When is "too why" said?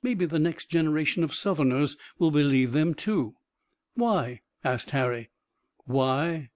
2.94-4.42